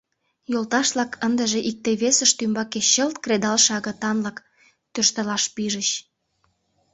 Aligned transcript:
Йолташ-влак 0.51 1.11
ындыже 1.27 1.59
икте-весышт 1.69 2.37
ӱмбаке 2.45 2.81
чылт 2.91 3.15
кредалше 3.23 3.71
агытанлак 3.77 4.37
тӧрштылаш 4.93 5.43
пижыч. 5.55 5.89